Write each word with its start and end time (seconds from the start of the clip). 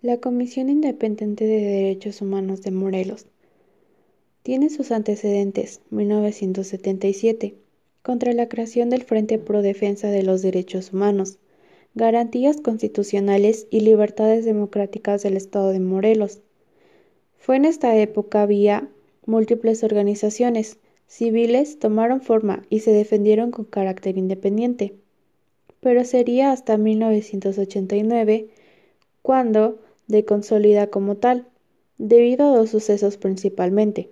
La 0.00 0.18
Comisión 0.18 0.68
Independiente 0.68 1.44
de 1.44 1.60
Derechos 1.60 2.22
Humanos 2.22 2.62
de 2.62 2.70
Morelos 2.70 3.26
tiene 4.44 4.70
sus 4.70 4.92
antecedentes 4.92 5.80
1977 5.90 7.56
contra 8.02 8.32
la 8.32 8.48
creación 8.48 8.90
del 8.90 9.02
Frente 9.02 9.40
Pro 9.40 9.60
Defensa 9.60 10.06
de 10.06 10.22
los 10.22 10.40
Derechos 10.40 10.92
Humanos, 10.92 11.38
Garantías 11.96 12.60
Constitucionales 12.60 13.66
y 13.70 13.80
Libertades 13.80 14.44
Democráticas 14.44 15.24
del 15.24 15.36
Estado 15.36 15.70
de 15.70 15.80
Morelos. 15.80 16.42
Fue 17.36 17.56
en 17.56 17.64
esta 17.64 17.96
época 17.96 18.46
vía 18.46 18.88
múltiples 19.26 19.82
organizaciones 19.82 20.78
civiles 21.08 21.80
tomaron 21.80 22.20
forma 22.20 22.62
y 22.70 22.80
se 22.80 22.92
defendieron 22.92 23.50
con 23.50 23.64
carácter 23.64 24.16
independiente. 24.16 24.94
Pero 25.80 26.04
sería 26.04 26.52
hasta 26.52 26.76
1989 26.76 28.46
cuando 29.22 29.80
de 30.08 30.24
consolida 30.24 30.88
como 30.88 31.16
tal, 31.16 31.46
debido 31.98 32.46
a 32.46 32.56
dos 32.56 32.70
sucesos 32.70 33.16
principalmente. 33.16 34.10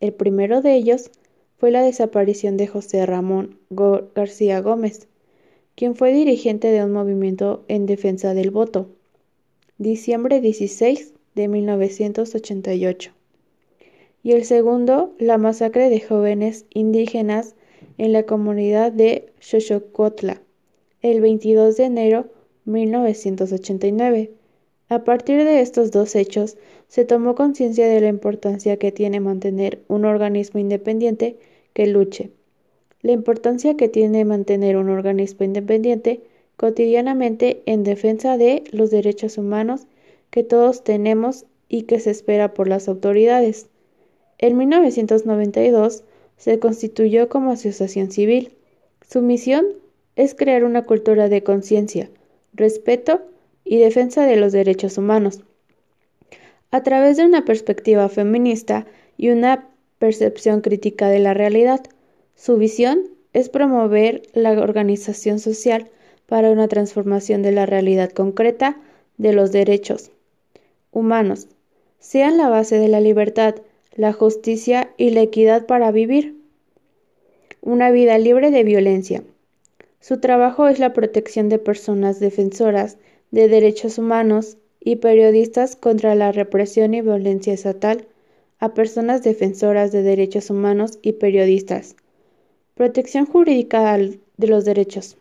El 0.00 0.12
primero 0.12 0.60
de 0.60 0.74
ellos 0.74 1.10
fue 1.56 1.70
la 1.70 1.82
desaparición 1.82 2.56
de 2.56 2.66
José 2.66 3.06
Ramón 3.06 3.58
García 3.70 4.60
Gómez, 4.60 5.08
quien 5.76 5.94
fue 5.94 6.12
dirigente 6.12 6.68
de 6.68 6.84
un 6.84 6.92
movimiento 6.92 7.64
en 7.68 7.86
defensa 7.86 8.34
del 8.34 8.50
voto, 8.50 8.88
diciembre 9.78 10.40
16 10.40 11.14
de 11.34 11.48
1988. 11.48 13.12
Y 14.24 14.32
el 14.32 14.44
segundo, 14.44 15.14
la 15.18 15.38
masacre 15.38 15.88
de 15.88 16.00
jóvenes 16.00 16.66
indígenas 16.74 17.54
en 17.98 18.12
la 18.12 18.24
comunidad 18.24 18.92
de 18.92 19.32
Xochocotla, 19.40 20.42
el 21.00 21.20
22 21.20 21.76
de 21.76 21.84
enero 21.84 22.26
1989 22.64 24.30
a 24.92 25.04
partir 25.04 25.42
de 25.44 25.62
estos 25.62 25.90
dos 25.90 26.14
hechos, 26.14 26.58
se 26.86 27.06
tomó 27.06 27.34
conciencia 27.34 27.88
de 27.88 28.02
la 28.02 28.08
importancia 28.08 28.76
que 28.76 28.92
tiene 28.92 29.20
mantener 29.20 29.82
un 29.88 30.04
organismo 30.04 30.60
independiente 30.60 31.36
que 31.72 31.86
luche, 31.86 32.30
la 33.00 33.12
importancia 33.12 33.74
que 33.74 33.88
tiene 33.88 34.26
mantener 34.26 34.76
un 34.76 34.90
organismo 34.90 35.46
independiente 35.46 36.20
cotidianamente 36.58 37.62
en 37.64 37.84
defensa 37.84 38.36
de 38.36 38.64
los 38.70 38.90
derechos 38.90 39.38
humanos 39.38 39.86
que 40.30 40.44
todos 40.44 40.84
tenemos 40.84 41.46
y 41.70 41.84
que 41.84 41.98
se 41.98 42.10
espera 42.10 42.52
por 42.52 42.68
las 42.68 42.86
autoridades. 42.86 43.68
En 44.36 44.58
1992 44.58 46.04
se 46.36 46.58
constituyó 46.58 47.30
como 47.30 47.50
asociación 47.50 48.10
civil. 48.10 48.52
Su 49.08 49.22
misión 49.22 49.64
es 50.16 50.34
crear 50.34 50.64
una 50.64 50.84
cultura 50.84 51.30
de 51.30 51.42
conciencia, 51.42 52.10
respeto 52.52 53.22
y 53.64 53.78
defensa 53.78 54.26
de 54.26 54.36
los 54.36 54.52
derechos 54.52 54.98
humanos. 54.98 55.40
A 56.70 56.82
través 56.82 57.16
de 57.16 57.24
una 57.24 57.44
perspectiva 57.44 58.08
feminista 58.08 58.86
y 59.16 59.30
una 59.30 59.68
percepción 59.98 60.60
crítica 60.60 61.08
de 61.08 61.18
la 61.18 61.34
realidad, 61.34 61.80
su 62.34 62.56
visión 62.56 63.00
es 63.32 63.48
promover 63.48 64.22
la 64.32 64.52
organización 64.52 65.38
social 65.38 65.90
para 66.26 66.50
una 66.50 66.68
transformación 66.68 67.42
de 67.42 67.52
la 67.52 67.66
realidad 67.66 68.10
concreta 68.10 68.76
de 69.18 69.32
los 69.32 69.52
derechos 69.52 70.10
humanos, 70.92 71.48
sean 71.98 72.36
la 72.36 72.48
base 72.48 72.78
de 72.78 72.88
la 72.88 73.00
libertad, 73.00 73.56
la 73.94 74.12
justicia 74.12 74.90
y 74.96 75.10
la 75.10 75.22
equidad 75.22 75.66
para 75.66 75.90
vivir 75.92 76.36
una 77.60 77.90
vida 77.90 78.18
libre 78.18 78.50
de 78.50 78.64
violencia. 78.64 79.22
Su 80.00 80.18
trabajo 80.18 80.66
es 80.66 80.80
la 80.80 80.92
protección 80.92 81.48
de 81.48 81.58
personas 81.58 82.18
defensoras 82.18 82.98
de 83.32 83.48
Derechos 83.48 83.96
Humanos 83.98 84.58
y 84.78 84.96
periodistas 84.96 85.74
contra 85.74 86.14
la 86.14 86.32
represión 86.32 86.92
y 86.92 87.00
violencia 87.00 87.54
estatal 87.54 88.06
a 88.58 88.74
personas 88.74 89.22
defensoras 89.22 89.90
de 89.90 90.02
derechos 90.02 90.50
humanos 90.50 90.98
y 91.02 91.14
periodistas. 91.14 91.96
Protección 92.74 93.24
jurídica 93.26 93.96
de 93.96 94.46
los 94.46 94.64
derechos. 94.64 95.16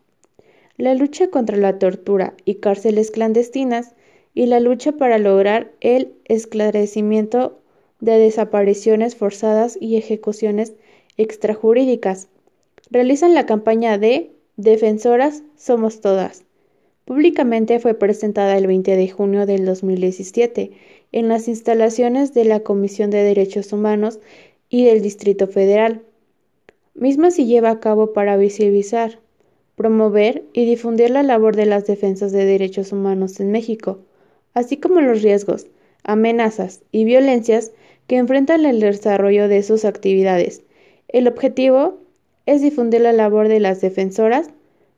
La 0.77 0.93
lucha 0.93 1.29
contra 1.29 1.55
la 1.57 1.79
tortura 1.79 2.33
y 2.43 2.55
cárceles 2.55 3.11
clandestinas 3.11 3.95
y 4.33 4.45
la 4.45 4.59
lucha 4.59 4.91
para 4.91 5.17
lograr 5.17 5.71
el 5.79 6.13
esclarecimiento 6.25 7.59
de 8.01 8.17
desapariciones 8.17 9.15
forzadas 9.15 9.77
y 9.79 9.95
ejecuciones 9.95 10.73
extrajurídicas. 11.15 12.27
Realizan 12.89 13.33
la 13.33 13.45
campaña 13.45 13.97
de 13.97 14.31
Defensoras 14.57 15.43
Somos 15.55 16.01
Todas 16.01 16.43
Públicamente 17.11 17.77
fue 17.79 17.93
presentada 17.93 18.57
el 18.57 18.67
20 18.67 18.95
de 18.95 19.09
junio 19.09 19.45
del 19.45 19.65
2017 19.65 20.71
en 21.11 21.27
las 21.27 21.49
instalaciones 21.49 22.33
de 22.33 22.45
la 22.45 22.61
Comisión 22.61 23.09
de 23.09 23.21
Derechos 23.21 23.73
Humanos 23.73 24.21
y 24.69 24.85
del 24.85 25.01
Distrito 25.01 25.47
Federal. 25.47 26.03
Misma 26.93 27.29
se 27.31 27.43
lleva 27.43 27.69
a 27.69 27.81
cabo 27.81 28.13
para 28.13 28.37
visibilizar, 28.37 29.19
promover 29.75 30.45
y 30.53 30.63
difundir 30.63 31.09
la 31.09 31.21
labor 31.21 31.57
de 31.57 31.65
las 31.65 31.85
defensas 31.85 32.31
de 32.31 32.45
derechos 32.45 32.93
humanos 32.93 33.41
en 33.41 33.51
México, 33.51 33.99
así 34.53 34.77
como 34.77 35.01
los 35.01 35.21
riesgos, 35.21 35.67
amenazas 36.05 36.81
y 36.93 37.03
violencias 37.03 37.73
que 38.07 38.15
enfrentan 38.15 38.65
el 38.65 38.79
desarrollo 38.79 39.49
de 39.49 39.63
sus 39.63 39.83
actividades. 39.83 40.63
El 41.09 41.27
objetivo 41.27 41.97
es 42.45 42.61
difundir 42.61 43.01
la 43.01 43.11
labor 43.11 43.49
de 43.49 43.59
las 43.59 43.81
defensoras 43.81 44.49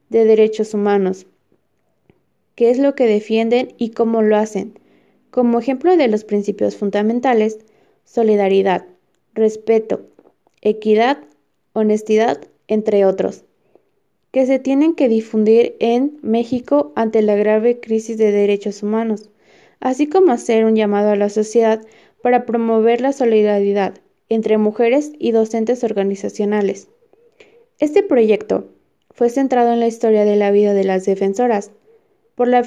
de 0.09 0.25
derechos 0.25 0.75
humanos, 0.75 1.25
qué 2.55 2.69
es 2.69 2.79
lo 2.79 2.95
que 2.95 3.07
defienden 3.07 3.73
y 3.77 3.91
cómo 3.91 4.21
lo 4.21 4.37
hacen. 4.37 4.79
Como 5.31 5.59
ejemplo 5.59 5.95
de 5.97 6.07
los 6.07 6.23
principios 6.23 6.75
fundamentales, 6.75 7.59
solidaridad, 8.05 8.85
respeto, 9.33 10.01
equidad, 10.61 11.17
honestidad, 11.73 12.39
entre 12.67 13.05
otros, 13.05 13.43
que 14.31 14.45
se 14.45 14.59
tienen 14.59 14.95
que 14.95 15.09
difundir 15.09 15.75
en 15.79 16.17
México 16.21 16.91
ante 16.95 17.21
la 17.21 17.35
grave 17.35 17.79
crisis 17.79 18.17
de 18.17 18.31
derechos 18.31 18.83
humanos, 18.83 19.29
así 19.79 20.07
como 20.07 20.31
hacer 20.31 20.65
un 20.65 20.75
llamado 20.75 21.09
a 21.09 21.15
la 21.15 21.29
sociedad 21.29 21.81
para 22.21 22.45
promover 22.45 23.01
la 23.01 23.11
solidaridad 23.11 23.95
entre 24.29 24.57
mujeres 24.57 25.11
y 25.19 25.31
docentes 25.31 25.83
organizacionales. 25.83 26.87
Este 27.79 28.01
proyecto 28.01 28.69
fue 29.11 29.29
centrado 29.29 29.73
en 29.73 29.79
la 29.79 29.87
historia 29.87 30.25
de 30.25 30.35
la 30.35 30.51
vida 30.51 30.73
de 30.73 30.83
las 30.83 31.05
defensoras, 31.05 31.71
por 32.35 32.47
la, 32.47 32.63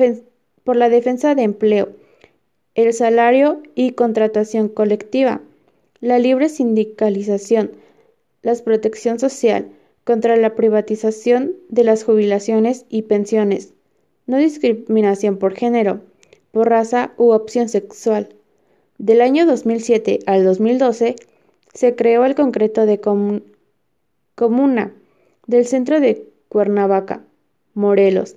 por 0.64 0.76
la 0.76 0.88
defensa 0.88 1.34
de 1.34 1.42
empleo, 1.42 1.90
el 2.74 2.92
salario 2.92 3.62
y 3.74 3.92
contratación 3.92 4.68
colectiva, 4.68 5.40
la 6.00 6.18
libre 6.18 6.48
sindicalización, 6.48 7.72
la 8.42 8.54
protección 8.56 9.18
social, 9.18 9.68
contra 10.04 10.36
la 10.36 10.54
privatización 10.54 11.56
de 11.68 11.82
las 11.82 12.04
jubilaciones 12.04 12.84
y 12.88 13.02
pensiones, 13.02 13.72
no 14.26 14.36
discriminación 14.38 15.36
por 15.36 15.54
género, 15.54 16.00
por 16.52 16.68
raza 16.68 17.12
u 17.16 17.32
opción 17.32 17.68
sexual. 17.68 18.28
Del 18.98 19.20
año 19.20 19.46
2007 19.46 20.20
al 20.26 20.44
2012 20.44 21.16
se 21.74 21.96
creó 21.96 22.24
el 22.24 22.34
concreto 22.34 22.86
de 22.86 23.00
comuna 24.34 24.92
del 25.46 25.66
centro 25.66 25.98
de 25.98 26.28
Cuernavaca, 26.48 27.24
Morelos, 27.74 28.36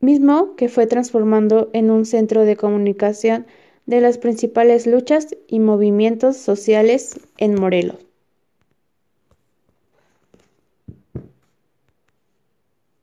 mismo 0.00 0.56
que 0.56 0.68
fue 0.68 0.86
transformando 0.86 1.70
en 1.72 1.90
un 1.90 2.04
centro 2.04 2.44
de 2.44 2.56
comunicación 2.56 3.46
de 3.86 4.00
las 4.00 4.18
principales 4.18 4.86
luchas 4.86 5.28
y 5.46 5.60
movimientos 5.60 6.36
sociales 6.36 7.20
en 7.38 7.54
Morelos. 7.54 8.09